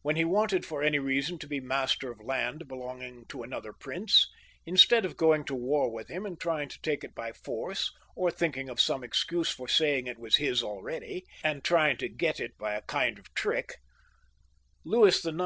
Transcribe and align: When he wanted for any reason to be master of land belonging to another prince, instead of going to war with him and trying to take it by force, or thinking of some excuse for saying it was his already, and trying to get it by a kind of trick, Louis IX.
When 0.00 0.16
he 0.16 0.24
wanted 0.24 0.66
for 0.66 0.82
any 0.82 0.98
reason 0.98 1.38
to 1.38 1.46
be 1.46 1.60
master 1.60 2.10
of 2.10 2.20
land 2.20 2.66
belonging 2.66 3.26
to 3.26 3.44
another 3.44 3.72
prince, 3.72 4.26
instead 4.66 5.04
of 5.04 5.16
going 5.16 5.44
to 5.44 5.54
war 5.54 5.88
with 5.88 6.08
him 6.08 6.26
and 6.26 6.36
trying 6.40 6.68
to 6.70 6.80
take 6.82 7.04
it 7.04 7.14
by 7.14 7.30
force, 7.30 7.92
or 8.16 8.32
thinking 8.32 8.68
of 8.68 8.80
some 8.80 9.04
excuse 9.04 9.52
for 9.52 9.68
saying 9.68 10.08
it 10.08 10.18
was 10.18 10.34
his 10.38 10.64
already, 10.64 11.24
and 11.44 11.62
trying 11.62 11.96
to 11.98 12.08
get 12.08 12.40
it 12.40 12.58
by 12.58 12.74
a 12.74 12.82
kind 12.82 13.20
of 13.20 13.32
trick, 13.34 13.74
Louis 14.84 15.24
IX. 15.24 15.38